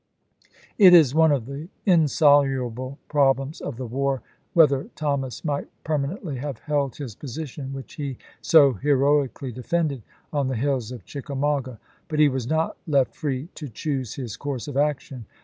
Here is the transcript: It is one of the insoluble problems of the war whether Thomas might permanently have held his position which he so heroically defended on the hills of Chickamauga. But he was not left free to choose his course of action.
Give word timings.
It 0.79 0.95
is 0.95 1.13
one 1.13 1.31
of 1.31 1.45
the 1.45 1.67
insoluble 1.85 2.97
problems 3.07 3.61
of 3.61 3.77
the 3.77 3.85
war 3.85 4.23
whether 4.55 4.85
Thomas 4.95 5.45
might 5.45 5.67
permanently 5.83 6.37
have 6.37 6.57
held 6.57 6.95
his 6.95 7.13
position 7.13 7.71
which 7.71 7.93
he 7.93 8.17
so 8.41 8.73
heroically 8.73 9.51
defended 9.51 10.01
on 10.33 10.47
the 10.47 10.55
hills 10.55 10.91
of 10.91 11.05
Chickamauga. 11.05 11.79
But 12.07 12.17
he 12.17 12.29
was 12.29 12.47
not 12.47 12.77
left 12.87 13.15
free 13.15 13.49
to 13.53 13.69
choose 13.69 14.15
his 14.15 14.37
course 14.37 14.67
of 14.67 14.75
action. 14.75 15.27